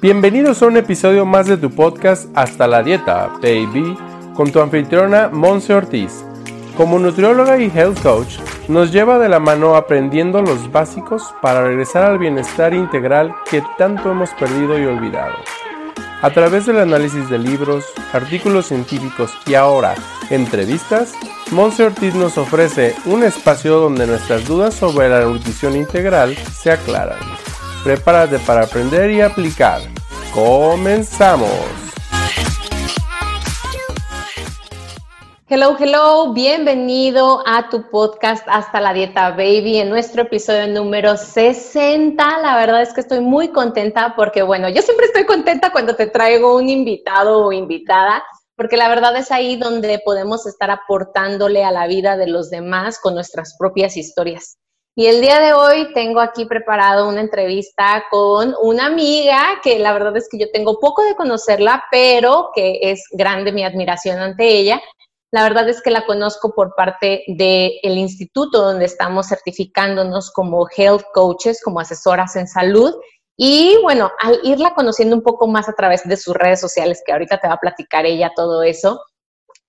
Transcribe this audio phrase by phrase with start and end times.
[0.00, 3.98] Bienvenidos a un episodio más de tu podcast Hasta la Dieta, baby,
[4.36, 6.24] con tu anfitriona Monse Ortiz.
[6.76, 8.36] Como nutrióloga y health coach,
[8.68, 14.12] nos lleva de la mano aprendiendo los básicos para regresar al bienestar integral que tanto
[14.12, 15.34] hemos perdido y olvidado.
[16.22, 19.96] A través del análisis de libros, artículos científicos y ahora
[20.30, 21.12] entrevistas,
[21.50, 27.18] Monse Ortiz nos ofrece un espacio donde nuestras dudas sobre la nutrición integral se aclaran.
[27.84, 29.80] Prepárate para aprender y aplicar.
[30.34, 31.48] ¡Comenzamos!
[35.48, 42.42] Hello, hello, bienvenido a tu podcast Hasta la Dieta Baby en nuestro episodio número 60.
[42.42, 46.08] La verdad es que estoy muy contenta porque, bueno, yo siempre estoy contenta cuando te
[46.08, 48.24] traigo un invitado o invitada,
[48.56, 52.98] porque la verdad es ahí donde podemos estar aportándole a la vida de los demás
[53.00, 54.58] con nuestras propias historias.
[54.98, 59.92] Y el día de hoy tengo aquí preparado una entrevista con una amiga que la
[59.92, 64.48] verdad es que yo tengo poco de conocerla, pero que es grande mi admiración ante
[64.48, 64.82] ella
[65.30, 71.04] la verdad es que la conozco por parte del instituto donde estamos certificándonos como health
[71.12, 72.94] coaches, como asesoras en salud.
[73.36, 77.12] Y bueno, al irla conociendo un poco más a través de sus redes sociales, que
[77.12, 79.02] ahorita te va a platicar ella todo eso,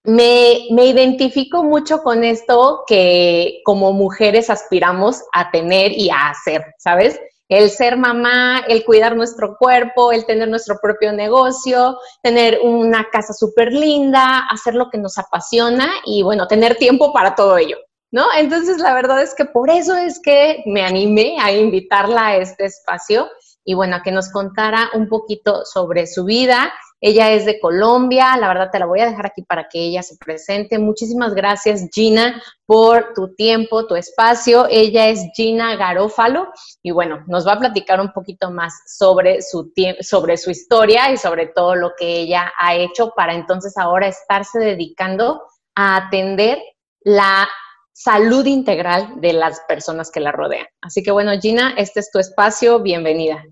[0.03, 6.63] me, me, identifico mucho con esto que como mujeres aspiramos a tener y a hacer,
[6.77, 7.19] ¿sabes?
[7.49, 13.33] el ser mamá, el cuidar nuestro cuerpo, el tener nuestro propio negocio, tener una casa
[13.33, 17.77] súper linda, hacer lo que nos apasiona y bueno, tener tiempo para todo ello,
[18.11, 18.25] ¿no?
[18.37, 22.65] Entonces, la verdad es que por eso es que me animé a invitarla a este
[22.65, 23.27] espacio
[23.65, 28.35] y bueno, a que nos contara un poquito sobre su vida ella es de Colombia,
[28.35, 30.77] la verdad te la voy a dejar aquí para que ella se presente.
[30.79, 34.67] Muchísimas gracias Gina por tu tiempo, tu espacio.
[34.69, 36.49] Ella es Gina Garófalo
[36.83, 41.17] y bueno, nos va a platicar un poquito más sobre su, sobre su historia y
[41.17, 45.41] sobre todo lo que ella ha hecho para entonces ahora estarse dedicando
[45.75, 46.59] a atender
[47.01, 47.47] la
[47.93, 50.67] salud integral de las personas que la rodean.
[50.81, 53.45] Así que bueno, Gina, este es tu espacio, bienvenida.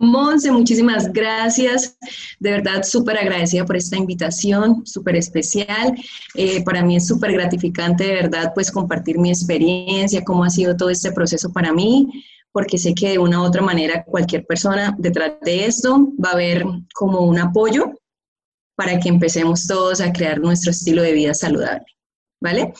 [0.00, 1.98] Monse, muchísimas gracias.
[2.38, 5.94] De verdad, súper agradecida por esta invitación, súper especial.
[6.34, 10.74] Eh, para mí es súper gratificante, de verdad, pues compartir mi experiencia, cómo ha sido
[10.74, 14.96] todo este proceso para mí, porque sé que de una u otra manera cualquier persona
[14.98, 17.92] detrás de esto va a ver como un apoyo
[18.76, 21.84] para que empecemos todos a crear nuestro estilo de vida saludable.
[22.40, 22.72] ¿Vale?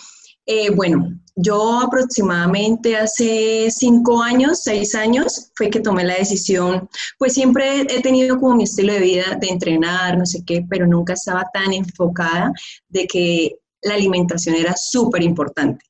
[0.46, 7.34] Eh, bueno, yo aproximadamente hace cinco años, seis años, fue que tomé la decisión, pues
[7.34, 11.14] siempre he tenido como mi estilo de vida de entrenar, no sé qué, pero nunca
[11.14, 12.52] estaba tan enfocada
[12.88, 15.84] de que la alimentación era súper importante.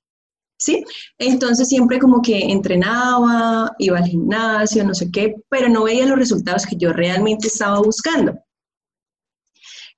[0.58, 0.84] ¿Sí?
[1.16, 6.18] Entonces siempre como que entrenaba, iba al gimnasio, no sé qué, pero no veía los
[6.18, 8.38] resultados que yo realmente estaba buscando.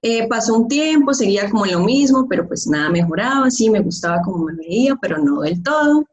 [0.04, 4.20] Eh, pasó un tiempo, seguía como lo mismo, pero pues nada mejoraba, sí, me gustaba
[4.22, 6.04] como me veía, pero no del todo.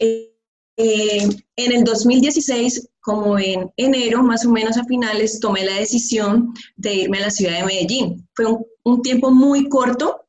[0.00, 0.32] Eh,
[0.76, 6.52] eh, en el 2016, como en enero, más o menos a finales, tomé la decisión
[6.74, 8.28] de irme a la ciudad de Medellín.
[8.34, 8.46] Fue
[8.82, 10.26] un, tiempo muy corto,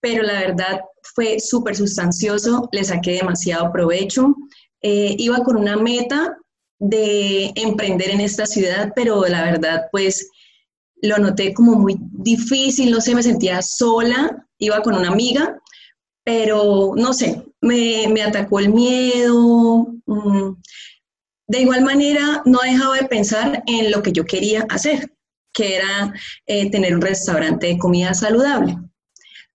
[0.00, 0.82] pero la verdad
[1.14, 4.34] fue súper sustancioso, le saqué demasiado provecho.
[4.82, 6.36] iba con una meta
[6.78, 10.28] de emprender en esta ciudad, pero la verdad, pues
[11.02, 15.58] lo noté como muy difícil, no sé, me sentía sola, iba con una amiga,
[16.24, 19.86] pero no sé, me, atacó el miedo.
[20.06, 20.56] Mm.
[21.48, 25.12] De igual manera, no dejaba de pensar en lo que yo quería hacer,
[25.52, 26.14] que era
[26.46, 28.76] eh, tener un restaurante de comida saludable.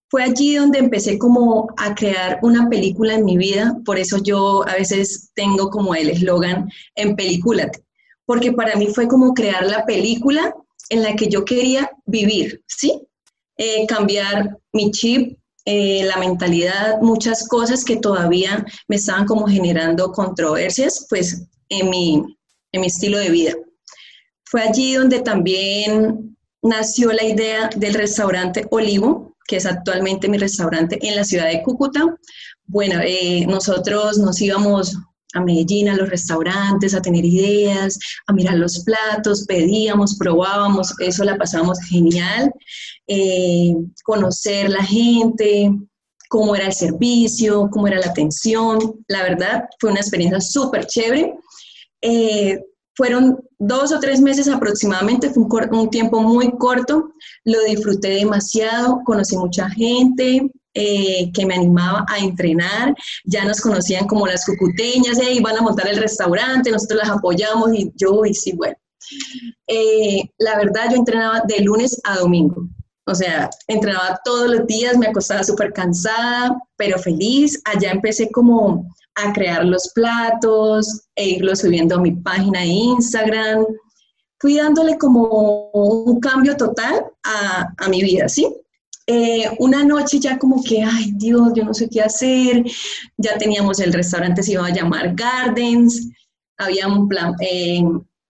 [0.09, 4.67] Fue allí donde empecé como a crear una película en mi vida, por eso yo
[4.67, 7.71] a veces tengo como el eslogan en película,
[8.25, 10.53] porque para mí fue como crear la película
[10.89, 13.01] en la que yo quería vivir, ¿sí?
[13.57, 20.11] Eh, cambiar mi chip, eh, la mentalidad, muchas cosas que todavía me estaban como generando
[20.11, 22.23] controversias, pues en mi,
[22.71, 23.53] en mi estilo de vida.
[24.43, 30.99] Fue allí donde también nació la idea del restaurante Olivo, que es actualmente mi restaurante
[31.01, 32.15] en la ciudad de Cúcuta.
[32.65, 34.95] Bueno, eh, nosotros nos íbamos
[35.35, 41.23] a Medellín, a los restaurantes, a tener ideas, a mirar los platos, pedíamos, probábamos, eso
[41.23, 42.51] la pasábamos genial,
[43.07, 45.71] eh, conocer la gente,
[46.29, 51.33] cómo era el servicio, cómo era la atención, la verdad fue una experiencia súper chévere.
[52.01, 52.59] Eh,
[52.95, 57.11] fueron dos o tres meses aproximadamente, fue un, un, tiempo muy corto,
[57.43, 62.93] lo disfruté demasiado, conocí mucha gente, eh, que me animaba a entrenar,
[63.23, 67.73] ya nos conocían como las cucuteñas, y van a montar el restaurante, nosotros las apoyamos
[67.73, 68.75] y yo, y sí, bueno,
[69.67, 72.67] Eh, la verdad, yo entrenaba de lunes a domingo.
[73.07, 77.61] O sea, entrenaba todos los días, me acostaba súper cansada, pero feliz.
[77.65, 83.65] Allá empecé como a crear los platos e irlos subiendo a mi página de Instagram.
[84.39, 88.47] Fui dándole como un cambio total a, a mi vida, ¿sí?
[89.07, 92.63] Eh, una noche ya como que, ay Dios, yo no sé qué hacer,
[93.17, 96.09] ya teníamos el restaurante, se iba a llamar Gardens,
[96.57, 97.83] había un plan, eh,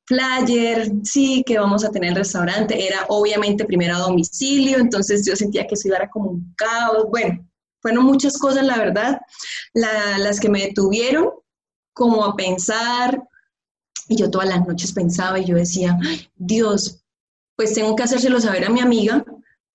[0.06, 5.36] flyer, sí, que vamos a tener el restaurante, era obviamente primero a domicilio, entonces yo
[5.36, 7.48] sentía que eso iba a como un caos, bueno,
[7.82, 9.20] fueron muchas cosas, la verdad,
[9.74, 11.30] las que me detuvieron
[11.94, 13.24] como a pensar,
[14.10, 15.98] y yo todas las noches pensaba y yo decía,
[16.36, 17.02] Dios,
[17.56, 19.24] pues tengo que hacérselo saber a mi amiga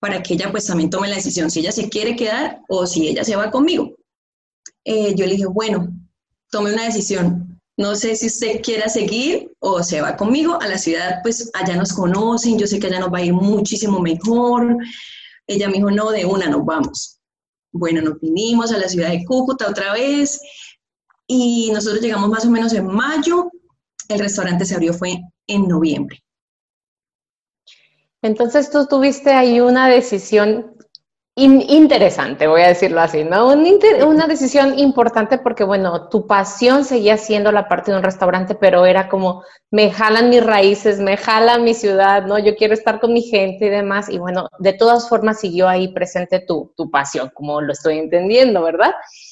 [0.01, 3.07] para que ella pues también tome la decisión si ella se quiere quedar o si
[3.07, 3.95] ella se va conmigo.
[4.83, 5.93] Eh, yo le dije, bueno,
[6.49, 10.79] tome una decisión, no sé si usted quiera seguir o se va conmigo a la
[10.79, 14.75] ciudad, pues allá nos conocen, yo sé que allá nos va a ir muchísimo mejor.
[15.45, 17.19] Ella me dijo, no, de una nos vamos.
[17.71, 20.41] Bueno, nos vinimos a la ciudad de Cúcuta otra vez
[21.27, 23.51] y nosotros llegamos más o menos en mayo.
[24.09, 26.23] El restaurante se abrió fue en noviembre.
[28.21, 30.75] Entonces tú tuviste ahí una decisión
[31.35, 33.47] interesante, voy a decirlo así, ¿no?
[33.47, 38.85] una decisión importante porque, bueno, tu pasión seguía siendo la parte de un restaurante, pero
[38.85, 42.37] era como, me jalan mis raíces, me jala mi ciudad, ¿no?
[42.37, 44.09] Yo quiero estar con mi gente y demás.
[44.09, 48.61] Y bueno, de todas formas siguió ahí presente tu, tu pasión, como lo estoy entendiendo,
[48.61, 48.91] ¿verdad?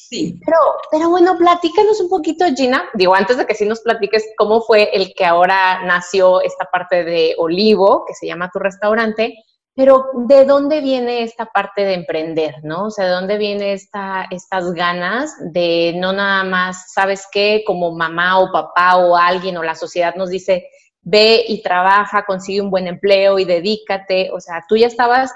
[0.10, 0.40] Sí.
[0.44, 0.58] Pero,
[0.90, 2.90] pero bueno, platícanos un poquito, Gina.
[2.96, 7.04] Digo, antes de que sí nos platiques cómo fue el que ahora nació esta parte
[7.04, 9.36] de Olivo, que se llama tu restaurante.
[9.76, 12.86] Pero ¿de dónde viene esta parte de emprender, no?
[12.86, 17.64] O sea, ¿de dónde viene esta, estas ganas de no nada más, ¿sabes qué?
[17.66, 20.66] Como mamá o papá o alguien o la sociedad nos dice,
[21.04, 24.32] ve y trabaja, consigue un buen empleo y dedícate.
[24.34, 25.32] O sea, tú ya estabas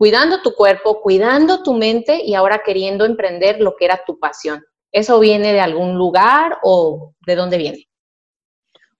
[0.00, 4.64] cuidando tu cuerpo, cuidando tu mente y ahora queriendo emprender lo que era tu pasión.
[4.90, 7.86] ¿Eso viene de algún lugar o de dónde viene?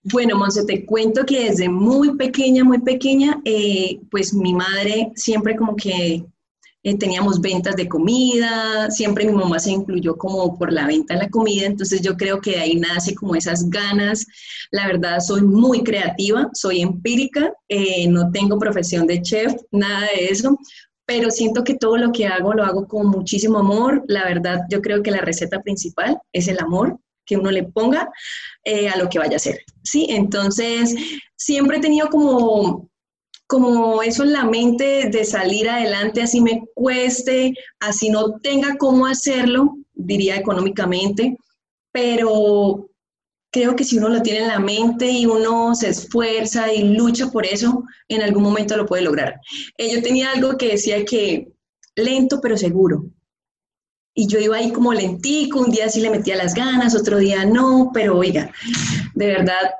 [0.03, 5.55] Bueno, Monse, te cuento que desde muy pequeña, muy pequeña, eh, pues mi madre siempre
[5.55, 6.23] como que
[6.83, 11.21] eh, teníamos ventas de comida, siempre mi mamá se incluyó como por la venta de
[11.21, 14.25] la comida, entonces yo creo que de ahí nace como esas ganas.
[14.69, 20.25] La verdad, soy muy creativa, soy empírica, eh, no tengo profesión de chef, nada de
[20.25, 20.57] eso,
[21.13, 24.05] pero siento que todo lo que hago lo hago con muchísimo amor.
[24.07, 28.09] La verdad, yo creo que la receta principal es el amor que uno le ponga
[28.63, 30.07] eh, a lo que vaya a hacer, ¿sí?
[30.09, 30.95] Entonces,
[31.35, 32.89] siempre he tenido como,
[33.45, 39.05] como eso en la mente de salir adelante, así me cueste, así no tenga cómo
[39.05, 41.35] hacerlo, diría económicamente,
[41.91, 42.89] pero
[43.51, 47.29] creo que si uno lo tiene en la mente y uno se esfuerza y lucha
[47.29, 49.39] por eso, en algún momento lo puede lograr.
[49.77, 51.49] Eh, yo tenía algo que decía que
[51.95, 53.05] lento pero seguro.
[54.13, 57.45] Y yo iba ahí como lentico, un día sí le metía las ganas, otro día
[57.45, 58.51] no, pero oiga,
[59.15, 59.71] de verdad,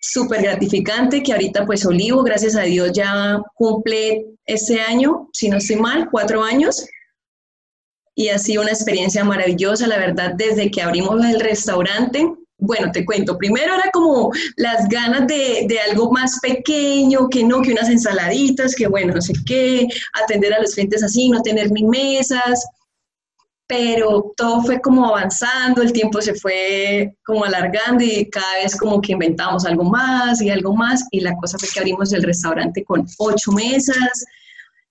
[0.00, 5.58] súper gratificante que ahorita pues Olivo, gracias a Dios, ya cumple este año, si no
[5.58, 6.86] estoy mal, cuatro años.
[8.14, 12.26] Y ha sido una experiencia maravillosa, la verdad, desde que abrimos el restaurante.
[12.58, 17.60] Bueno, te cuento, primero era como las ganas de, de algo más pequeño, que no,
[17.60, 19.86] que unas ensaladitas, que bueno, no sé qué,
[20.24, 22.64] atender a los clientes así, no tener ni mesas.
[23.68, 29.00] Pero todo fue como avanzando, el tiempo se fue como alargando y cada vez como
[29.00, 31.04] que inventamos algo más y algo más.
[31.10, 34.24] Y la cosa fue que abrimos el restaurante con ocho mesas.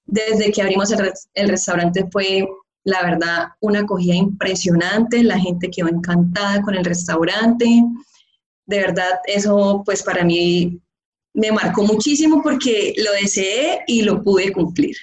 [0.05, 2.45] Desde que abrimos el, restaurante fue,
[2.85, 7.83] la verdad, una acogida impresionante, la gente quedó encantada con el restaurante.
[8.65, 10.79] De verdad, eso pues para mí
[11.33, 14.95] me marcó muchísimo porque lo deseé y lo pude cumplir.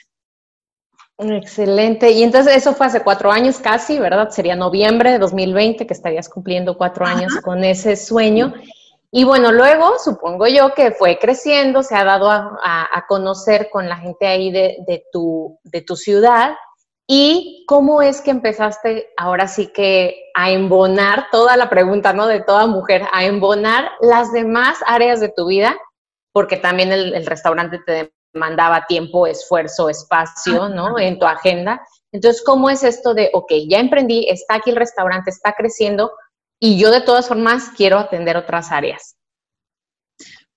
[1.19, 2.11] Excelente.
[2.13, 4.31] Y entonces eso fue hace cuatro años casi, ¿verdad?
[4.31, 8.55] Sería noviembre de 2020 que estarías cumpliendo cuatro años con ese sueño.
[9.11, 13.97] Y bueno, luego supongo yo que fue creciendo, se ha dado a, conocer con la
[13.97, 16.55] gente ahí de, tu, de tu ciudad.
[17.09, 22.27] ¿Y cómo es que empezaste ahora sí que a embonar toda la pregunta, ¿no?
[22.27, 25.77] De toda mujer, a embonar las demás áreas de tu vida,
[26.33, 30.99] porque también el, el restaurante te mandaba tiempo, esfuerzo, espacio, ¿no?
[30.99, 31.85] En tu agenda.
[32.13, 36.13] Entonces, ¿cómo es esto de, ok, ya emprendí, está aquí el restaurante, está creciendo
[36.61, 39.17] y yo de todas formas quiero atender otras áreas?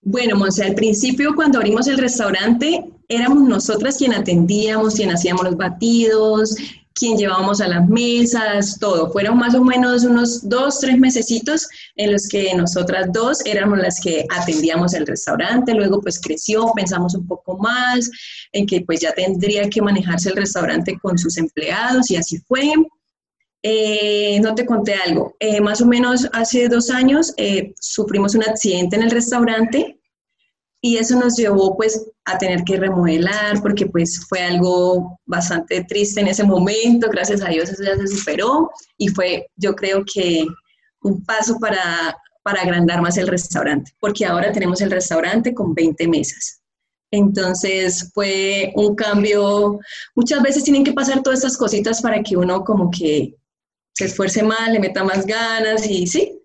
[0.02, 5.58] Bueno, Monse, al principio cuando abrimos el restaurante éramos nosotras quien atendíamos, quien hacíamos los
[5.58, 6.56] batidos,
[6.96, 9.12] quién llevábamos a las mesas, todo.
[9.12, 14.00] Fueron más o menos unos dos, tres mesecitos en los que nosotras dos éramos las
[14.00, 15.74] que atendíamos el restaurante.
[15.74, 18.10] Luego pues creció, pensamos un poco más
[18.54, 22.74] en que pues ya tendría que manejarse el restaurante con sus empleados y así fue.
[23.68, 25.36] Eh, no te conté algo.
[25.40, 29.95] Eh, más o menos hace dos años eh, sufrimos un accidente en el restaurante
[30.86, 36.22] y eso nos llevó pues a tener que remodelar porque pues fue algo bastante triste
[36.22, 37.10] en ese momento.
[37.10, 40.46] Gracias a Dios eso ya se superó y fue yo creo que
[41.02, 46.08] un paso para, para agrandar más el restaurante porque ahora tenemos el restaurante con 20
[46.08, 46.62] mesas.
[47.10, 49.80] Entonces fue un cambio,
[50.14, 53.36] muchas veces tienen que pasar todas estas cositas para que uno como que
[53.96, 56.40] se esfuerce más, le meta más ganas y sí.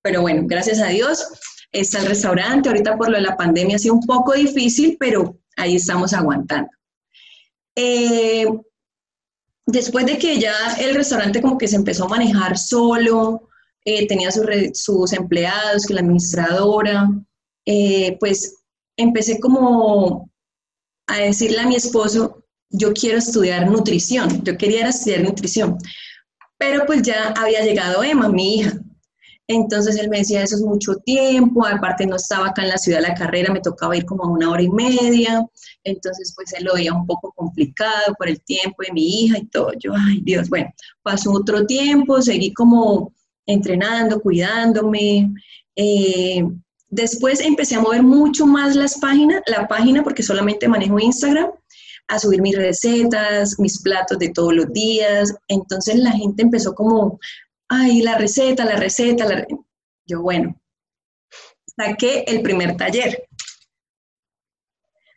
[0.00, 1.28] Pero bueno, gracias a Dios
[1.72, 2.68] está el restaurante.
[2.68, 6.70] Ahorita por lo de la pandemia ha sido un poco difícil, pero ahí estamos aguantando.
[7.74, 8.46] Eh,
[9.66, 13.48] después de que ya el restaurante como que se empezó a manejar solo,
[13.84, 17.08] eh, tenía sus empleados, que la administradora,
[17.66, 18.62] eh, pues
[18.96, 20.30] empecé como
[21.08, 25.78] a decirle a mi esposo, yo quiero estudiar nutrición, yo quería estudiar nutrición.
[26.58, 28.81] Pero pues ya había llegado Emma, mi hija.
[29.54, 32.98] Entonces él me decía, eso es mucho tiempo, aparte no estaba acá en la ciudad
[32.98, 35.46] de la carrera, me tocaba ir como a una hora y media,
[35.84, 39.46] entonces pues él lo veía un poco complicado por el tiempo de mi hija y
[39.46, 39.72] todo.
[39.78, 40.70] Yo, ay Dios, bueno,
[41.02, 43.12] pasó otro tiempo, seguí como
[43.46, 45.32] entrenando, cuidándome.
[45.76, 46.44] Eh,
[46.88, 51.50] después empecé a mover mucho más las páginas, la página porque solamente manejo Instagram
[52.08, 55.34] a subir mis recetas, mis platos de todos los días.
[55.48, 57.18] Entonces la gente empezó como,
[57.72, 59.46] ay, la receta, la receta, la...
[60.06, 60.54] yo bueno,
[61.74, 63.26] saqué el primer taller.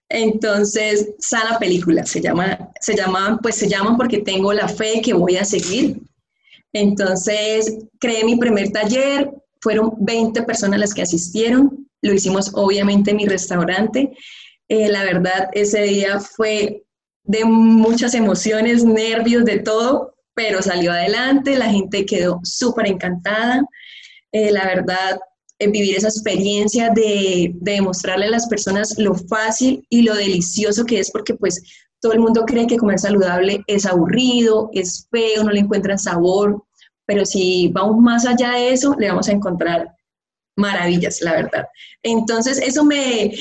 [0.07, 5.13] Entonces, Sana Película se llama, se llama, pues se llama porque tengo la fe que
[5.13, 6.01] voy a seguir.
[6.71, 13.17] Entonces, creé mi primer taller, fueron 20 personas las que asistieron, lo hicimos obviamente en
[13.17, 14.15] mi restaurante.
[14.69, 16.83] Eh, la verdad, ese día fue
[17.23, 23.63] de muchas emociones, nervios, de todo, pero salió adelante, la gente quedó súper encantada.
[24.31, 25.19] Eh, la verdad,
[25.59, 30.99] vivir esa experiencia de, de demostrarle a las personas lo fácil y lo delicioso que
[30.99, 31.61] es, porque pues
[32.01, 36.63] todo el mundo cree que comer saludable es aburrido, es feo, no le encuentran sabor,
[37.05, 39.95] pero si vamos más allá de eso, le vamos a encontrar
[40.55, 41.67] maravillas, la verdad.
[42.03, 43.33] Entonces, eso me,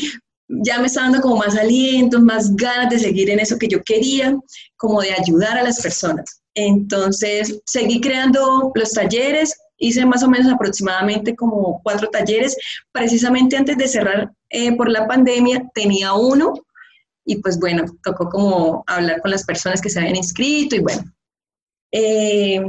[0.48, 3.82] ya me está dando como más aliento, más ganas de seguir en eso que yo
[3.82, 4.36] quería,
[4.76, 6.42] como de ayudar a las personas.
[6.54, 12.56] Entonces, seguí creando los talleres, hice más o menos aproximadamente como cuatro talleres.
[12.92, 16.52] Precisamente antes de cerrar eh, por la pandemia, tenía uno
[17.24, 21.02] y pues bueno, tocó como hablar con las personas que se habían inscrito y bueno.
[21.90, 22.60] Eh,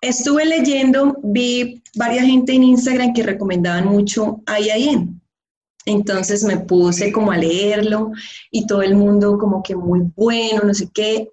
[0.00, 5.17] estuve leyendo, vi varias gente en Instagram que recomendaban mucho IIN.
[5.88, 8.12] Entonces me puse como a leerlo
[8.50, 11.30] y todo el mundo como que muy bueno, no sé qué,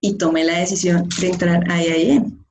[0.00, 2.46] y tomé la decisión de entrar a IIN.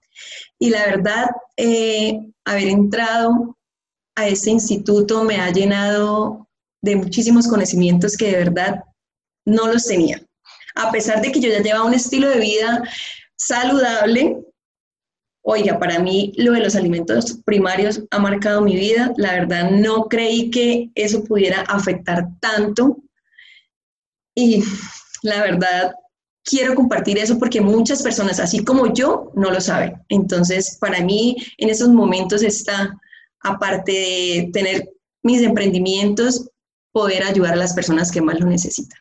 [0.58, 3.56] Y la verdad, eh, haber entrado
[4.16, 6.48] a este instituto me ha llenado
[6.82, 8.84] de muchísimos conocimientos que de verdad
[9.46, 10.20] no los tenía.
[10.74, 12.82] A pesar de que yo ya llevaba un estilo de vida
[13.36, 14.44] saludable,
[15.50, 19.14] Oiga, para mí lo de los alimentos primarios ha marcado mi vida.
[19.16, 22.98] La verdad no creí que eso pudiera afectar tanto.
[24.36, 24.62] Y
[25.24, 25.94] la verdad
[26.44, 29.94] quiero compartir eso porque muchas personas, así como yo, no lo saben.
[30.10, 33.00] Entonces, para mí en esos momentos está,
[33.40, 34.90] aparte de tener
[35.24, 36.50] mis emprendimientos,
[36.92, 39.00] poder ayudar a las personas que más lo necesitan.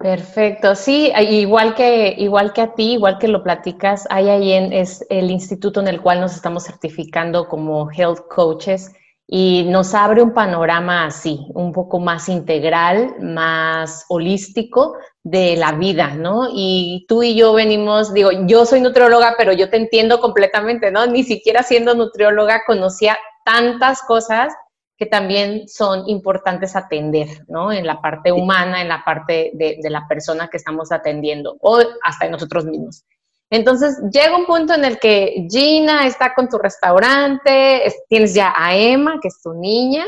[0.00, 5.30] Perfecto, sí, igual que, igual que a ti, igual que lo platicas, IIN es el
[5.30, 8.92] instituto en el cual nos estamos certificando como health coaches
[9.26, 16.14] y nos abre un panorama así, un poco más integral, más holístico de la vida,
[16.14, 16.48] ¿no?
[16.50, 21.06] Y tú y yo venimos, digo, yo soy nutrióloga, pero yo te entiendo completamente, ¿no?
[21.08, 24.54] Ni siquiera siendo nutrióloga conocía tantas cosas
[25.00, 27.72] que también son importantes atender, ¿no?
[27.72, 32.26] En la parte humana, en la parte de, la persona que estamos atendiendo o hasta
[32.26, 33.04] en nosotros mismos.
[33.48, 38.76] Entonces, llega un punto en el que Gina está con tu restaurante, tienes ya a
[38.76, 40.04] Emma, que es tu niña,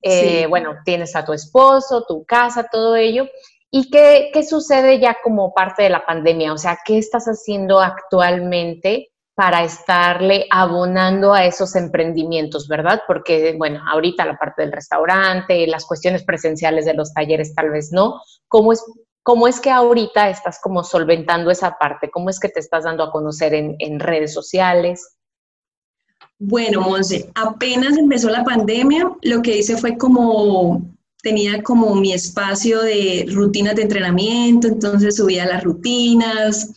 [0.00, 3.26] eh, bueno, tienes a tu esposo, tu casa, todo ello.
[3.72, 6.52] ¿Y qué, qué sucede ya como parte de la pandemia?
[6.52, 13.02] O sea, ¿qué estás haciendo actualmente para estarle abonando a esos emprendimientos, ¿verdad?
[13.06, 17.92] Porque, bueno, ahorita la parte del restaurante, las cuestiones presenciales de los talleres tal vez
[17.92, 18.20] no.
[18.48, 18.82] ¿Cómo es
[19.22, 22.10] ¿cómo es que ahorita estás como solventando esa parte?
[22.10, 25.16] ¿Cómo es que te estás dando a conocer en, en redes sociales?
[26.38, 30.80] Bueno, Monse, apenas empezó la pandemia, lo que hice fue como,
[31.22, 36.74] tenía como mi espacio de rutinas de entrenamiento, entonces subía las rutinas,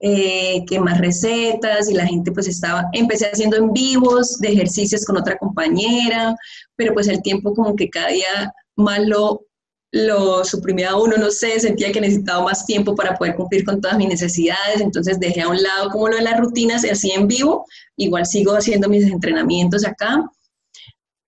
[0.00, 5.04] eh, que más recetas y la gente pues estaba, empecé haciendo en vivos de ejercicios
[5.04, 6.36] con otra compañera,
[6.76, 9.46] pero pues el tiempo como que cada día más lo,
[9.92, 13.96] lo suprimía uno, no sé, sentía que necesitaba más tiempo para poder cumplir con todas
[13.96, 17.64] mis necesidades, entonces dejé a un lado como lo de las rutinas, así en vivo,
[17.96, 20.30] igual sigo haciendo mis entrenamientos acá.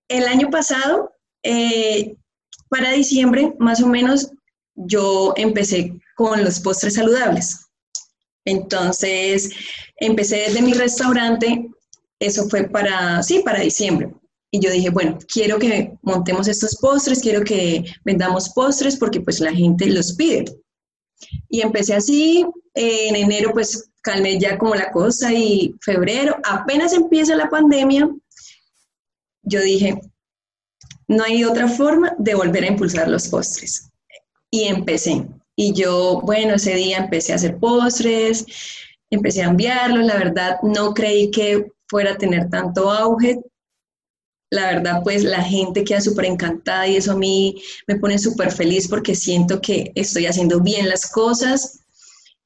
[0.07, 1.11] El año pasado,
[1.41, 2.15] eh,
[2.69, 4.31] para diciembre, más o menos,
[4.75, 7.68] yo empecé con los postres saludables.
[8.49, 9.51] Entonces,
[9.97, 11.69] empecé desde mi restaurante,
[12.19, 14.13] eso fue para, sí, para diciembre.
[14.51, 19.39] Y yo dije, bueno, quiero que montemos estos postres, quiero que vendamos postres porque pues
[19.39, 20.45] la gente los pide.
[21.49, 27.35] Y empecé así, en enero pues calmé ya como la cosa y febrero, apenas empieza
[27.35, 28.09] la pandemia,
[29.43, 29.99] yo dije,
[31.07, 33.89] no hay otra forma de volver a impulsar los postres.
[34.51, 35.27] Y empecé.
[35.61, 38.45] Y yo, bueno, ese día empecé a hacer postres,
[39.09, 43.41] empecé a enviarlos, la verdad no creí que fuera a tener tanto auge,
[44.49, 48.53] la verdad, pues la gente queda súper encantada y eso a mí me pone súper
[48.53, 51.81] feliz porque siento que estoy haciendo bien las cosas.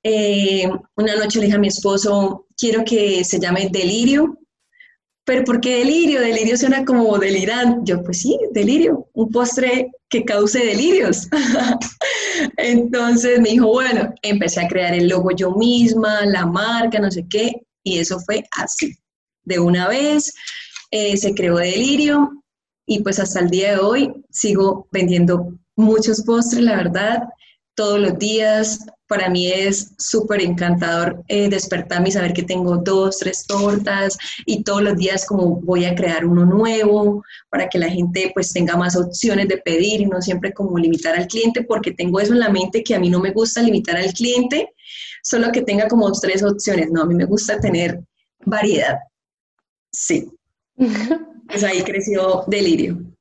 [0.01, 4.39] Eh, una noche le dije a mi esposo, quiero que se llame Delirio.
[5.25, 6.19] Pero ¿por qué delirio?
[6.19, 7.81] Delirio suena como delirante.
[7.85, 11.27] Yo, pues sí, delirio, un postre que cause delirios.
[12.57, 17.25] Entonces me dijo, bueno, empecé a crear el logo yo misma, la marca, no sé
[17.29, 17.53] qué,
[17.83, 18.95] y eso fue así,
[19.43, 20.33] de una vez.
[20.91, 22.43] Eh, se creó Delirio
[22.85, 27.23] y pues hasta el día de hoy sigo vendiendo muchos postres, la verdad,
[27.75, 28.79] todos los días.
[29.13, 34.17] Para mí es súper encantador eh, despertarme y saber que tengo dos, tres tortas
[34.47, 38.51] y todos los días como voy a crear uno nuevo para que la gente pues
[38.51, 42.33] tenga más opciones de pedir y no siempre como limitar al cliente porque tengo eso
[42.33, 44.73] en la mente que a mí no me gusta limitar al cliente,
[45.21, 48.01] solo que tenga como tres opciones, no, a mí me gusta tener
[48.43, 48.97] variedad.
[49.91, 50.27] Sí.
[51.45, 53.12] Pues ahí creció Delirio.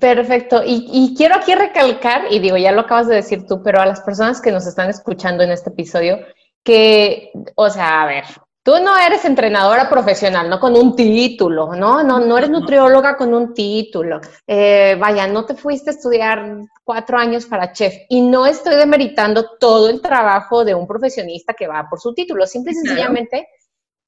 [0.00, 0.62] Perfecto.
[0.64, 4.00] Y, quiero aquí recalcar, y digo, ya lo acabas de decir tú, pero a las
[4.00, 6.18] personas que nos están escuchando en este episodio,
[6.62, 8.24] que, o sea, a ver,
[8.62, 12.02] tú no eres entrenadora profesional, no con un título, ¿no?
[12.02, 14.20] No, no eres nutrióloga con un título.
[14.46, 17.94] Eh, vaya, no te fuiste a estudiar cuatro años para chef.
[18.08, 22.46] Y no estoy demeritando todo el trabajo de un profesionista que va por su título.
[22.46, 23.46] Simple y sencillamente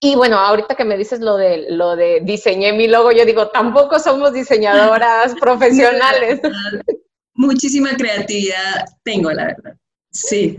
[0.00, 3.48] y bueno, ahorita que me dices lo de lo de diseñé mi logo, yo digo,
[3.48, 6.40] tampoco somos diseñadoras profesionales.
[7.34, 9.76] Muchísima creatividad tengo, la verdad.
[10.12, 10.58] Sí.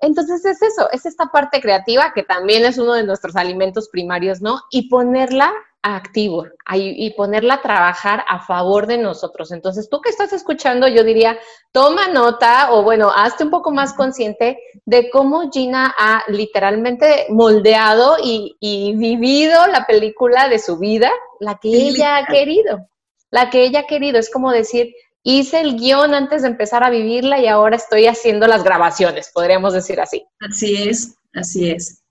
[0.00, 4.40] Entonces es eso, es esta parte creativa que también es uno de nuestros alimentos primarios,
[4.40, 4.60] ¿no?
[4.70, 9.52] Y ponerla activo y ponerla a trabajar a favor de nosotros.
[9.52, 11.38] Entonces, tú que estás escuchando, yo diría,
[11.72, 18.16] toma nota o bueno, hazte un poco más consciente de cómo Gina ha literalmente moldeado
[18.22, 18.56] y,
[18.96, 21.10] vivido la película de su vida,
[21.40, 22.88] la que ella ha querido,
[23.30, 24.18] la que ella ha querido.
[24.18, 28.46] Es como decir, hice el guion antes de empezar a vivirla y ahora estoy haciendo
[28.46, 30.26] las grabaciones, podríamos decir así.
[30.40, 32.02] Así es, así es.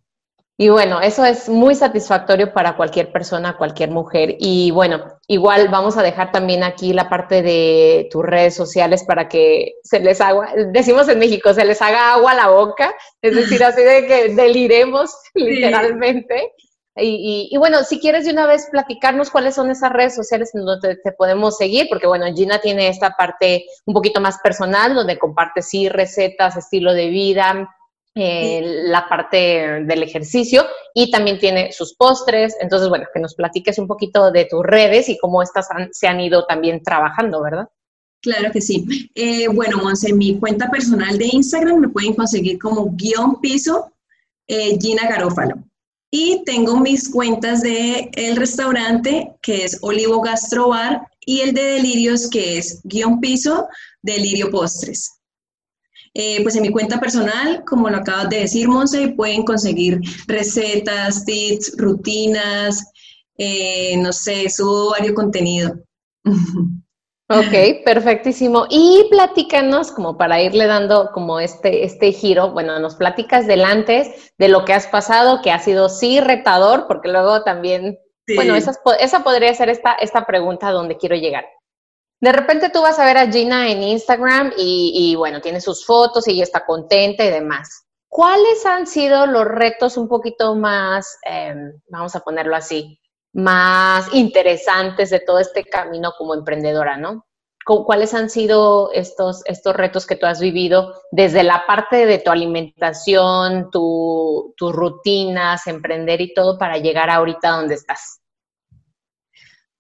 [0.60, 4.38] Y bueno, eso es muy satisfactorio para cualquier persona, cualquier mujer.
[4.40, 9.30] Y bueno, igual vamos a dejar también aquí la parte de tus redes sociales para
[9.30, 12.92] que se les haga, decimos en México, se les haga agua a la boca,
[13.22, 16.54] es decir, así de que deliremos literalmente.
[17.00, 20.96] Y, bueno, si quieres de una vez platicarnos cuáles son esas redes sociales en donde
[20.96, 25.62] te, podemos seguir, porque bueno, Gina tiene esta parte un poquito más personal, donde comparte
[25.62, 27.70] sí recetas, estilo de vida,
[28.20, 29.38] eh, la parte
[29.84, 32.56] del ejercicio y también tiene sus postres.
[32.60, 36.20] Entonces, bueno, que nos platiques un poquito de tus redes y cómo estas se han
[36.20, 37.68] ido también trabajando, ¿verdad?
[38.22, 39.12] Claro que sí.
[39.14, 43.94] Eh, bueno, Monse, en mi cuenta personal de Instagram me pueden conseguir como guion piso
[44.48, 45.56] eh, Gina Garófalo.
[46.10, 52.30] Y tengo mis cuentas de el restaurante, que es Olivo Gastrobar, y el de Delirios,
[52.30, 53.68] que es guion piso
[54.02, 55.17] Delirio Postres.
[56.20, 61.24] Eh, pues en mi cuenta personal, como lo acabas de decir, Monse, pueden conseguir recetas,
[61.26, 62.92] tips, rutinas,
[63.38, 65.76] eh, no sé, subo varios contenido.
[67.30, 68.68] Ok, perfectísimo.
[68.70, 74.32] Y platícanos, como para irle dando como este, este giro, bueno, nos platicas del antes,
[74.38, 78.00] de lo que has pasado, que ha sido sí retador, porque luego también,
[78.34, 81.44] bueno, esa, esa podría ser esta, esta pregunta donde quiero llegar.
[82.20, 86.28] De repente tú vas a ver a Gina en Instagram y, bueno, tiene sus fotos
[86.28, 87.86] y está contenta y demás.
[88.10, 93.00] ¿Cuáles han sido los retos un poquito más, em, vamos a ponerlo así,
[93.34, 97.26] más interesantes de todo este camino como emprendedora, ¿no?
[97.66, 102.32] ¿Cuáles han sido estos, estos retos que tú has vivido desde la parte de tu
[102.32, 108.22] alimentación, tus rutinas, emprender y todo para llegar ahorita donde estás?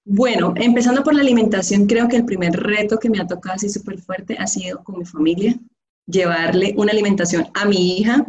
[0.09, 3.67] Bueno, empezando por la alimentación, creo que el primer reto que me ha tocado así
[3.67, 5.59] súper fuerte ha sido con mi familia,
[6.05, 8.25] llevarle una alimentación a mi hija.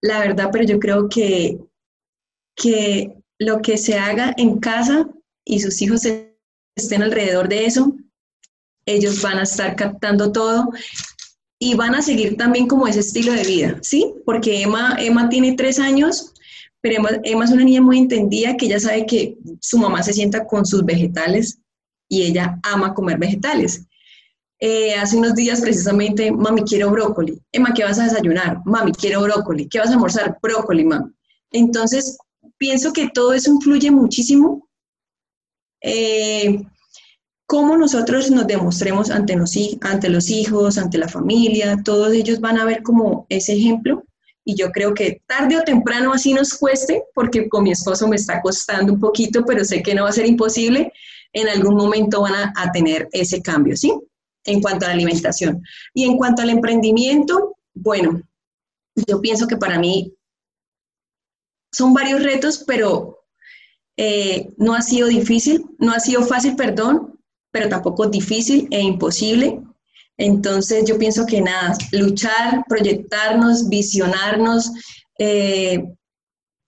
[0.00, 1.60] La verdad, pero yo creo que,
[2.56, 5.08] que lo que se haga en casa
[5.44, 6.02] y sus hijos
[6.74, 7.96] estén alrededor de eso,
[8.84, 10.70] ellos van a estar captando todo
[11.60, 14.12] y van a seguir también como ese estilo de vida, ¿sí?
[14.26, 16.33] Porque Emma, Emma tiene tres años
[16.84, 20.46] pero Emma, es una niña muy entendida que ella sabe que su mamá se sienta
[20.46, 21.58] con sus vegetales
[22.10, 23.86] y ella ama comer vegetales.
[24.60, 27.40] Eh, hace unos días precisamente, mami, quiero brócoli.
[27.52, 28.60] Emma, ¿qué vas a desayunar?
[28.66, 29.66] Mami, quiero brócoli.
[29.66, 30.38] ¿Qué vas a almorzar?
[30.42, 31.10] Brócoli, mami.
[31.52, 32.18] Entonces,
[32.58, 34.68] pienso que todo eso influye muchísimo.
[35.80, 36.66] Eh,
[37.46, 42.58] cómo nosotros nos demostremos ante los, ante los hijos, ante la familia, todos ellos van
[42.58, 44.04] a ver como ese ejemplo
[44.44, 48.16] y yo creo que tarde o temprano así nos cueste, porque con mi esposo me
[48.16, 50.92] está costando un poquito, pero sé que no va a ser imposible,
[51.32, 53.92] en algún momento van a, tener ese cambio, ¿sí?
[54.44, 55.62] En cuanto a la alimentación.
[55.92, 58.22] Y en cuanto al emprendimiento, bueno,
[59.08, 60.14] yo pienso que para mí
[61.72, 63.24] son varios retos, pero
[63.96, 67.18] eh, no ha sido difícil, no ha sido fácil, perdón,
[67.50, 69.60] pero tampoco difícil e imposible.
[70.16, 74.70] Entonces yo pienso que nada, luchar, proyectarnos, visionarnos,
[75.18, 75.82] eh,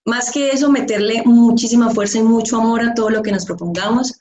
[0.04, 4.20] más que eso, meterle muchísima fuerza y mucho amor a todo lo que nos propongamos.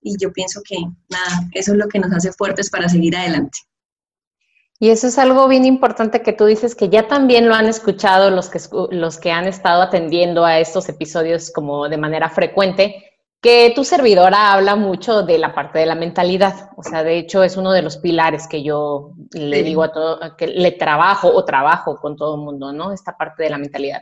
[0.00, 0.76] Y yo pienso que
[1.08, 3.58] nada, eso es lo que nos hace fuertes para seguir adelante.
[4.78, 8.30] Y eso es algo bien importante que tú dices que ya también lo han escuchado
[8.30, 8.60] los que,
[8.90, 13.13] los que han estado atendiendo a estos episodios como de manera frecuente,
[13.44, 16.70] que tu servidora habla mucho de la parte de la mentalidad.
[16.78, 20.18] O sea, de hecho es uno de los pilares que yo le digo a todo,
[20.38, 22.90] que le trabajo o trabajo con todo el mundo, ¿no?
[22.90, 24.00] Esta parte de la mentalidad.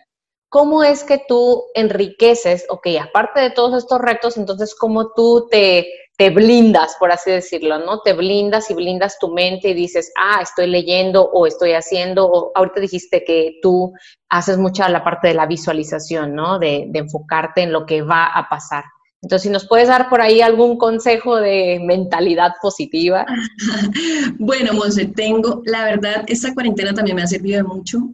[0.49, 5.89] ¿Cómo es que tú enriqueces, ok, aparte de todos estos retos, entonces cómo tú te,
[6.17, 7.99] te blindas, por así decirlo, ¿no?
[7.99, 12.53] Te blindas y blindas tu mente y dices, ah, estoy leyendo o estoy haciendo, o
[12.55, 13.93] ahorita dijiste que tú
[14.29, 16.61] haces mucha la parte de la visualización, ¿no?
[16.61, 18.85] De, de enfocarte en lo que va a pasar.
[19.23, 23.25] Entonces, si nos puedes dar por ahí algún consejo de mentalidad positiva.
[24.39, 28.13] bueno, Monse, tengo, la verdad, esta cuarentena también me ha servido de mucho.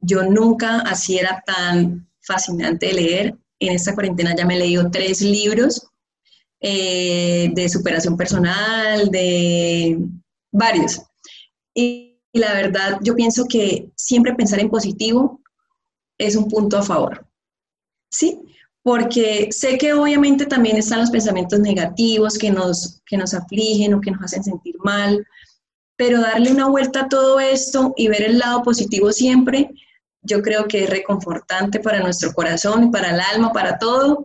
[0.00, 3.34] Yo nunca así era tan fascinante de leer.
[3.58, 5.88] En esta cuarentena ya me he leído tres libros
[6.60, 9.98] eh, de superación personal, de
[10.52, 11.02] varios.
[11.74, 15.42] y la verdad, yo pienso que siempre pensar en positivo
[16.16, 17.26] es un punto a favor.
[18.10, 18.38] ¿Sí?
[18.82, 24.00] Porque sé que obviamente también están los pensamientos negativos que nos, que nos afligen o
[24.00, 25.24] que nos hacen sentir mal,
[25.96, 29.70] pero darle una vuelta a todo esto y ver el lado positivo siempre,
[30.22, 34.24] yo creo que es reconfortante para nuestro corazón, para el alma, para todo,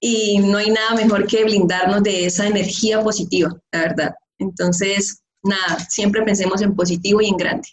[0.00, 4.14] y no hay nada mejor que blindarnos de esa energía positiva, la verdad.
[4.38, 7.68] Entonces, nada, siempre pensemos en positivo y en grande.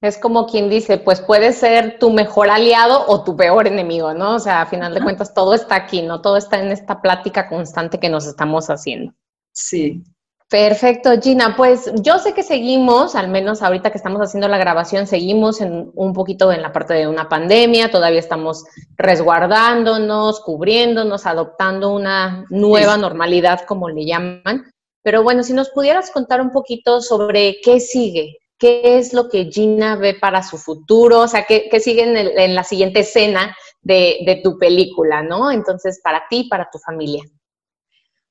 [0.00, 4.36] Es como quien dice, pues puede ser tu mejor aliado o tu peor enemigo, ¿no?
[4.36, 6.22] O sea, a final de cuentas todo está aquí, ¿no?
[6.22, 9.12] Todo está en esta plática constante que nos estamos haciendo.
[9.52, 10.02] Sí.
[10.50, 11.54] Perfecto, Gina.
[11.56, 15.92] Pues yo sé que seguimos, al menos ahorita que estamos haciendo la grabación, seguimos en
[15.94, 18.64] un poquito en la parte de una pandemia, todavía estamos
[18.96, 24.72] resguardándonos, cubriéndonos, adoptando una nueva normalidad, como le llaman.
[25.04, 29.50] Pero bueno, si nos pudieras contar un poquito sobre qué sigue, qué es lo que
[29.50, 34.58] Gina ve para su futuro, o sea, qué, sigue en, la siguiente escena de, tu
[34.58, 35.50] película, ¿no?
[35.50, 37.24] Entonces, para ti, para tu familia.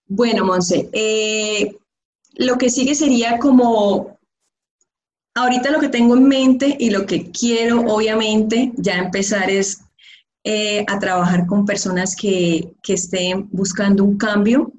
[0.06, 1.76] Bueno, Monse, eh,
[2.36, 4.20] lo que sigue sería como,
[5.34, 9.82] ahorita lo que tengo en mente y lo que quiero, obviamente, ya empezar es
[10.44, 14.72] eh, a trabajar con personas que, que estén buscando un cambio,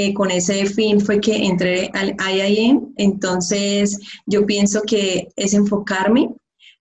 [0.00, 2.94] eh, con ese fin fue que entré al IIM.
[2.96, 6.28] Entonces, yo pienso que es enfocarme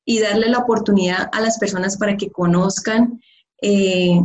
[0.06, 3.20] y darle la oportunidad a las personas para que conozcan
[3.60, 4.22] eh,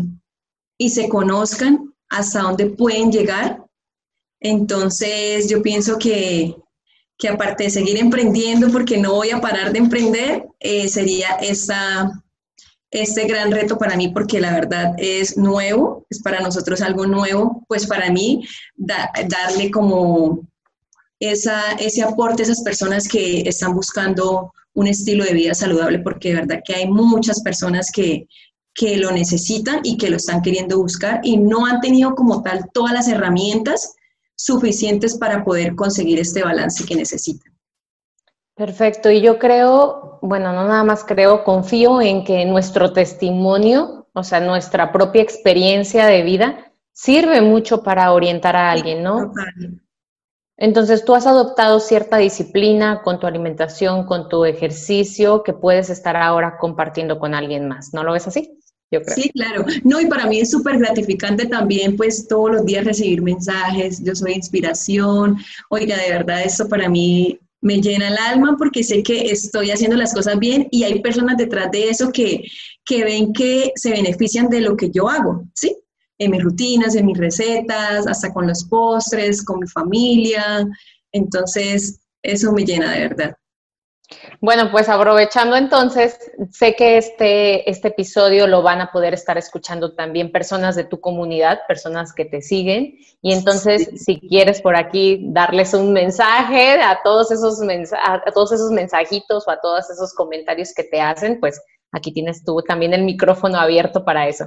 [0.76, 3.64] y se conozcan hasta dónde pueden llegar.
[4.40, 6.54] Entonces, yo pienso que,
[7.16, 12.21] que aparte de seguir emprendiendo, porque no voy a parar de emprender, eh, sería esa
[12.92, 17.64] este gran reto para mí porque la verdad es nuevo, es para nosotros algo nuevo,
[17.66, 20.46] pues para mí darle como
[21.18, 26.28] esa, ese aporte a esas personas que están buscando un estilo de vida saludable, porque
[26.28, 28.26] de verdad que hay muchas personas que,
[28.74, 32.66] que lo necesitan y que lo están queriendo buscar y no han tenido como tal
[32.74, 33.94] todas las herramientas
[34.36, 37.52] suficientes para poder conseguir este balance que necesitan.
[38.62, 44.22] Perfecto, y yo creo, bueno, no nada más creo, confío en que nuestro testimonio, o
[44.22, 49.32] sea, nuestra propia experiencia de vida, sirve mucho para orientar a alguien, ¿no?
[50.56, 56.14] Entonces, tú has adoptado cierta disciplina con tu alimentación, con tu ejercicio, que puedes estar
[56.14, 58.60] ahora compartiendo con alguien más, ¿no lo ves así?
[59.08, 59.64] Sí, claro.
[59.82, 64.14] No, y para mí es súper gratificante también, pues todos los días recibir mensajes, yo
[64.14, 69.30] soy inspiración, oiga, de verdad, esto para mí me llena el alma porque sé que
[69.30, 72.44] estoy haciendo las cosas bien y hay personas detrás de eso que,
[72.84, 75.76] que ven que se benefician de lo que yo hago, ¿sí?
[76.18, 80.68] En mis rutinas, en mis recetas, hasta con los postres, con mi familia.
[81.12, 83.36] Entonces, eso me llena de verdad.
[84.40, 86.18] Bueno, pues aprovechando entonces,
[86.50, 91.00] sé que este, este episodio lo van a poder estar escuchando también personas de tu
[91.00, 92.96] comunidad, personas que te siguen.
[93.20, 98.70] Y entonces, si quieres por aquí darles un mensaje a todos, esos a todos esos
[98.70, 101.60] mensajitos o a todos esos comentarios que te hacen, pues
[101.92, 104.46] aquí tienes tú también el micrófono abierto para eso.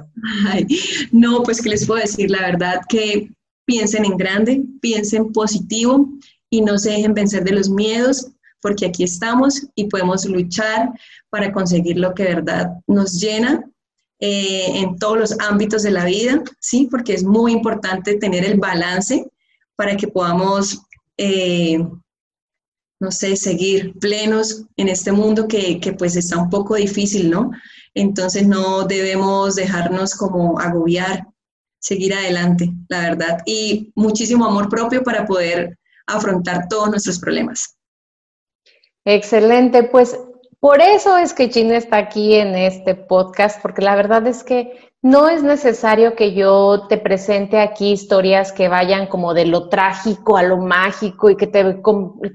[1.12, 3.30] no, pues que les puedo decir la verdad que
[3.64, 6.08] piensen en grande, piensen positivo
[6.50, 10.90] y no se dejen vencer de los miedos porque aquí estamos y podemos luchar
[11.30, 13.64] para conseguir lo que verdad nos llena
[14.18, 16.88] eh, en todos los ámbitos de la vida, ¿sí?
[16.90, 19.30] Porque es muy importante tener el balance
[19.76, 20.80] para que podamos,
[21.18, 21.78] eh,
[22.98, 27.50] no sé, seguir plenos en este mundo que, que pues está un poco difícil, ¿no?
[27.94, 31.26] Entonces no debemos dejarnos como agobiar,
[31.78, 37.76] seguir adelante, la verdad, y muchísimo amor propio para poder afrontar todos nuestros problemas.
[39.08, 40.18] Excelente, pues
[40.58, 44.90] por eso es que Gina está aquí en este podcast, porque la verdad es que
[45.00, 50.36] no es necesario que yo te presente aquí historias que vayan como de lo trágico
[50.36, 51.80] a lo mágico y que te,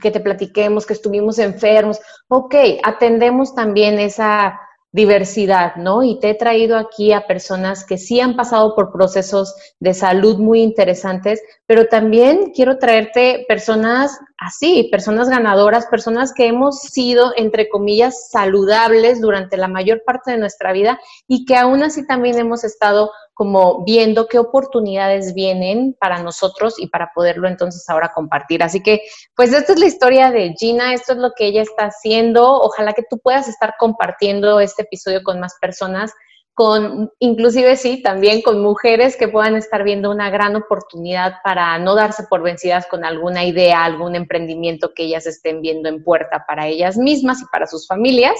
[0.02, 2.00] que te platiquemos que estuvimos enfermos.
[2.30, 4.58] Ok, atendemos también esa
[4.92, 6.04] diversidad, ¿no?
[6.04, 10.38] Y te he traído aquí a personas que sí han pasado por procesos de salud
[10.38, 17.70] muy interesantes, pero también quiero traerte personas así, personas ganadoras, personas que hemos sido, entre
[17.70, 22.64] comillas, saludables durante la mayor parte de nuestra vida y que aún así también hemos
[22.64, 28.64] estado como viendo qué oportunidades vienen para nosotros y para poderlo entonces ahora compartir.
[28.64, 29.02] Así que,
[29.36, 32.62] pues esta es la historia de Gina, esto es lo que ella está haciendo.
[32.62, 36.12] Ojalá que tú puedas estar compartiendo este episodio con más personas
[36.54, 41.96] con, inclusive sí, también con mujeres que puedan estar viendo una gran oportunidad para no
[41.96, 46.68] darse por vencidas con alguna idea, algún emprendimiento que ellas estén viendo en puerta para
[46.68, 48.36] ellas mismas y para sus familias.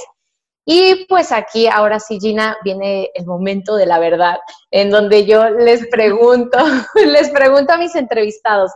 [0.66, 4.38] Y pues aquí, ahora sí, Gina, viene el momento de la verdad,
[4.70, 6.58] en donde yo les pregunto,
[6.96, 8.72] les pregunto a mis entrevistados,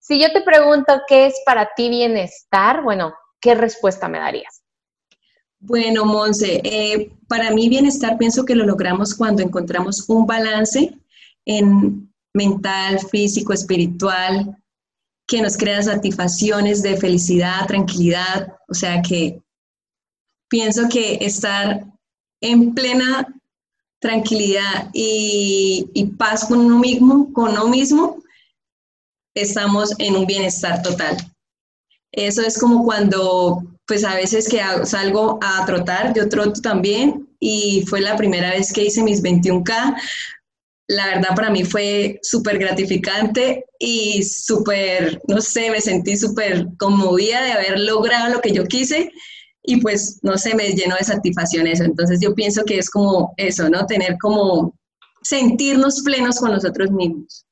[0.00, 4.62] si yo te pregunto qué es para ti bienestar, bueno, ¿qué respuesta me darías?
[5.60, 10.96] Bueno, Monse, eh, para mí bienestar pienso que lo logramos cuando encontramos un balance
[11.44, 14.56] en mental, físico, espiritual,
[15.26, 19.42] que nos crea satisfacciones de felicidad, tranquilidad, o sea que
[20.48, 21.84] pienso que estar
[22.40, 23.26] en plena
[24.00, 28.22] tranquilidad y, y, paz con uno mismo, con uno mismo,
[29.34, 31.16] estamos en un bienestar total.
[32.12, 37.84] Eso es como cuando, pues a veces que salgo a trotar, yo troto también y
[37.86, 39.96] fue la primera vez que hice mis 21K.
[40.88, 47.42] La verdad para mí fue súper gratificante y súper, no sé, me sentí súper conmovida
[47.42, 49.12] de haber logrado lo que yo quise
[49.62, 51.84] y pues, no sé, me llenó de satisfacción eso.
[51.84, 53.86] Entonces yo pienso que es como eso, ¿no?
[53.86, 54.74] Tener como
[55.22, 57.44] sentirnos plenos con nosotros mismos.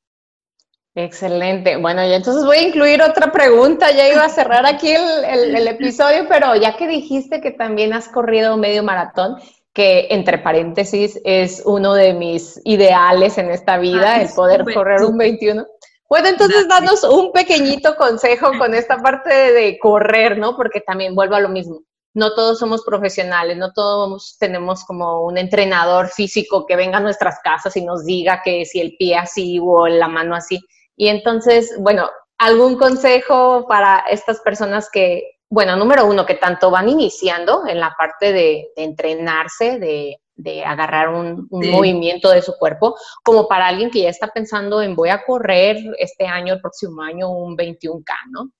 [0.95, 1.77] Excelente.
[1.77, 3.91] Bueno, y entonces voy a incluir otra pregunta.
[3.93, 8.57] Ya iba a cerrar aquí el, episodio, pero ya que dijiste que también has corrido
[8.57, 9.37] medio maratón,
[9.75, 15.19] que entre paréntesis es uno de mis ideales en esta vida, el poder correr un
[15.19, 15.67] 21.
[16.09, 20.57] Bueno, entonces danos un pequeñito consejo con esta parte de, correr, ¿no?
[20.57, 21.83] Porque también vuelvo a lo mismo.
[22.17, 27.39] No todos somos profesionales, no todos tenemos como un entrenador físico que venga a nuestras
[27.45, 30.59] casas y nos diga que si el pie así o la mano así
[30.97, 36.89] y entonces, bueno, algún consejo para estas personas que, bueno, número uno, que tanto van
[36.89, 40.19] iniciando en la parte de, entrenarse, de,
[40.65, 45.11] agarrar un, movimiento de su cuerpo, como para alguien que ya está pensando en voy
[45.11, 48.51] a correr este año, el próximo año, un 21K, ¿no?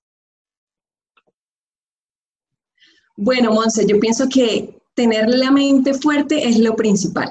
[3.17, 7.29] Bueno, Monse, yo pienso que tener la mente fuerte es lo principal.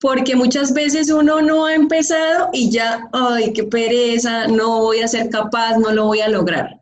[0.00, 5.08] Porque muchas veces uno no ha empezado y ya, ay, qué pereza, no voy a
[5.08, 6.80] ser capaz, no lo voy a lograr.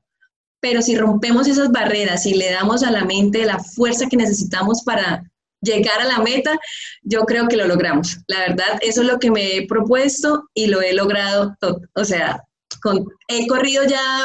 [0.61, 4.83] Pero si rompemos esas barreras y le damos a la mente la fuerza que necesitamos
[4.83, 5.23] para
[5.63, 6.59] llegar a la meta,
[7.03, 8.19] yo creo que lo logramos.
[8.27, 11.57] La verdad, eso es lo que me he propuesto y lo he logrado.
[11.95, 12.43] O sea,
[13.29, 14.25] he corrido ya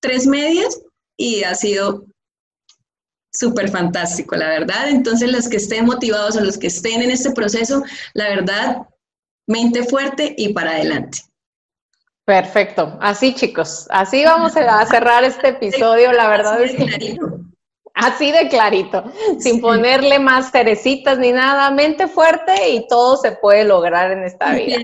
[0.00, 0.80] tres medias
[1.16, 2.04] y ha sido
[3.32, 4.88] súper fantástico, la verdad.
[4.88, 7.82] Entonces, los que estén motivados o los que estén en este proceso,
[8.14, 8.82] la verdad,
[9.46, 11.18] mente fuerte y para adelante.
[12.24, 12.96] Perfecto.
[13.00, 16.12] Así, chicos, así vamos a cerrar este episodio.
[16.12, 17.18] La verdad es que...
[17.92, 23.64] Así de clarito, sin ponerle más cerecitas ni nada, mente fuerte y todo se puede
[23.64, 24.78] lograr en esta vida.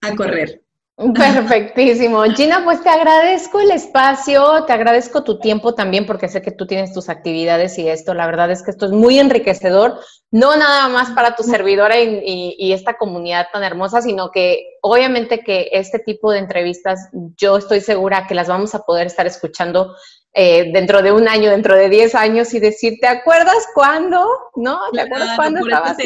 [0.00, 0.62] A correr.
[1.14, 2.22] Perfectísimo.
[2.34, 6.66] Gina, pues te agradezco el espacio, te agradezco tu tiempo también porque sé que tú
[6.66, 9.98] tienes tus actividades y esto, la verdad es que esto es muy enriquecedor,
[10.30, 15.68] no nada más para tu servidora y, esta comunidad tan hermosa, sino que obviamente que
[15.72, 19.94] este tipo de entrevistas yo estoy segura que las vamos a poder estar escuchando
[20.32, 24.26] eh, dentro de un año, dentro de 10 años y decir, ¿te acuerdas cuándo?
[24.56, 24.80] ¿No?
[24.92, 25.98] ¿Te acuerdas cuándo estabas?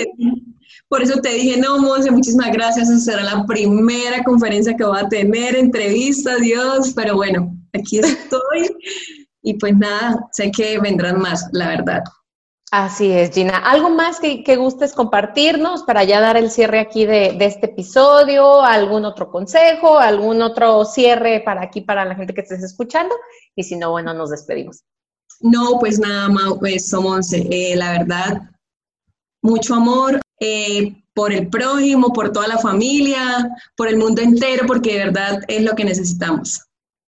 [0.89, 2.89] Por eso te dije, no, Monse, muchísimas gracias.
[2.89, 6.93] Esa será la primera conferencia que voy a tener, entrevista, Dios.
[6.95, 8.77] Pero bueno, aquí estoy.
[9.43, 12.05] y pues nada, sé que vendrán más, la verdad.
[12.73, 13.59] Así es, Gina.
[13.59, 18.61] ¿Algo más que, gustes compartirnos para ya dar el cierre aquí de, de, este episodio?
[18.63, 19.99] ¿Algún otro consejo?
[19.99, 23.15] ¿Algún otro cierre para aquí, para la gente que estés escuchando?
[23.55, 24.83] Y si no, bueno, nos despedimos.
[25.41, 28.43] No, pues nada más, pues somos, eh, la verdad,
[29.43, 34.93] mucho amor, eh, por el prójimo, por toda la familia, por el mundo entero, porque
[34.93, 36.63] de verdad es lo que necesitamos.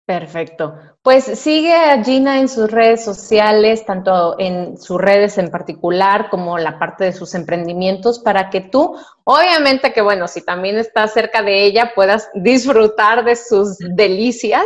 [0.06, 0.74] Perfecto.
[1.02, 6.56] Pues sigue a Gina en sus redes sociales, tanto en sus redes en particular como
[6.56, 11.42] la parte de sus emprendimientos, para que tú, obviamente que bueno, si también estás cerca
[11.42, 14.64] de ella, puedas disfrutar de sus delicias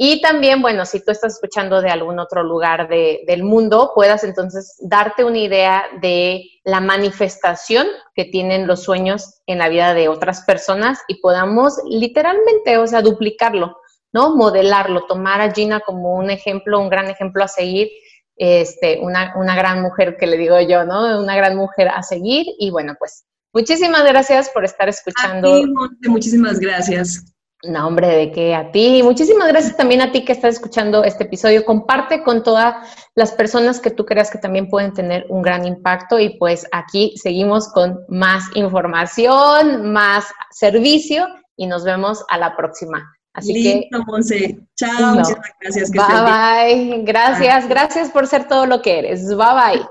[0.00, 4.76] y también, bueno, si tú estás escuchando de algún otro lugar del mundo, puedas entonces
[4.78, 10.42] darte una idea de la manifestación que tienen los sueños en la vida de otras
[10.42, 13.76] personas y podamos literalmente, o sea, duplicarlo,
[14.12, 14.36] ¿no?
[14.36, 17.90] Modelarlo, tomar a Gina como un ejemplo, un gran ejemplo a seguir,
[18.36, 21.20] este, una, una gran mujer que le digo yo, ¿no?
[21.20, 25.60] Una gran mujer a seguir y bueno, pues muchísimas gracias por estar escuchando.
[26.06, 27.34] muchísimas gracias.
[27.64, 29.02] No, hombre, de qué a ti.
[29.02, 31.64] Muchísimas gracias también a ti que estás escuchando este episodio.
[31.64, 32.76] Comparte con todas
[33.16, 37.14] las personas que tú creas que también pueden tener un gran impacto y pues aquí
[37.16, 43.12] seguimos con más información, más servicio y nos vemos a la próxima.
[43.32, 44.58] Así Listo, Monse.
[44.76, 45.90] Chao, muchas gracias.
[45.90, 47.02] bye bye.
[47.04, 49.26] Gracias, gracias por ser todo lo que eres.
[49.28, 49.84] Bye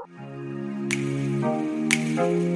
[2.15, 2.46] bye.